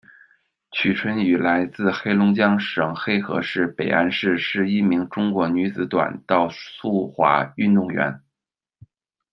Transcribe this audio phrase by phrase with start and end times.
[0.71, 8.19] 曲春雨来自黑龙江省黑河市北安市，是一名中国女子短道速滑运动员。